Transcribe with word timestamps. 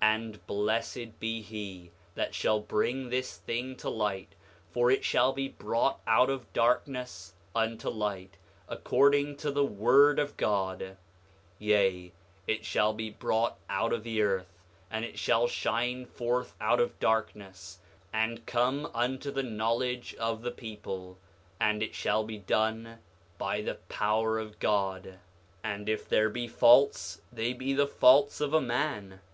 8:16 0.00 0.08
And 0.10 0.46
blessed 0.46 1.20
be 1.20 1.42
he 1.42 1.90
that 2.14 2.34
shall 2.34 2.60
bring 2.60 3.10
this 3.10 3.36
thing 3.36 3.76
to 3.76 3.90
light; 3.90 4.34
for 4.70 4.90
it 4.90 5.04
shall 5.04 5.34
be 5.34 5.48
brought 5.48 6.00
out 6.06 6.30
of 6.30 6.50
darkness 6.54 7.34
unto 7.54 7.90
light, 7.90 8.38
according 8.70 9.36
to 9.36 9.50
the 9.50 9.66
word 9.66 10.18
of 10.18 10.38
God; 10.38 10.96
yea, 11.58 12.10
it 12.46 12.64
shall 12.64 12.94
be 12.94 13.10
brought 13.10 13.58
out 13.68 13.92
of 13.92 14.02
the 14.02 14.22
earth, 14.22 14.62
and 14.90 15.04
it 15.04 15.18
shall 15.18 15.46
shine 15.46 16.06
forth 16.06 16.54
out 16.58 16.80
of 16.80 16.98
darkness, 16.98 17.78
and 18.14 18.46
come 18.46 18.88
unto 18.94 19.30
the 19.30 19.42
knowledge 19.42 20.14
of 20.14 20.40
the 20.40 20.50
people; 20.50 21.18
and 21.60 21.82
it 21.82 21.94
shall 21.94 22.24
be 22.24 22.38
done 22.38 22.98
by 23.36 23.60
the 23.60 23.74
power 23.74 24.38
of 24.38 24.58
God. 24.58 25.02
8:17 25.06 25.16
And 25.64 25.88
if 25.90 26.08
there 26.08 26.30
be 26.30 26.48
faults 26.48 27.20
they 27.30 27.52
be 27.52 27.74
the 27.74 27.86
faults 27.86 28.40
of 28.40 28.54
a 28.54 28.58
man. 28.62 29.20